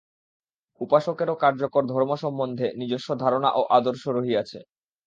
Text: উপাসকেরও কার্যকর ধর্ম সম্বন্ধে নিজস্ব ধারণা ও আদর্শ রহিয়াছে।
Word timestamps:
উপাসকেরও 0.81 1.35
কার্যকর 1.43 1.83
ধর্ম 1.91 2.11
সম্বন্ধে 2.23 2.67
নিজস্ব 2.81 3.09
ধারণা 3.23 3.49
ও 3.51 3.61
আদর্শ 3.77 4.03
রহিয়াছে। 4.09 4.59